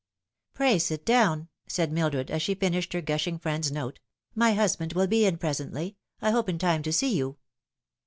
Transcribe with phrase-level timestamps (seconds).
[0.55, 3.99] "Pray sit down" said Mildred, as she finished her gushing friend's note;"
[4.43, 7.37] my husband will be in presently I hope in time to see you."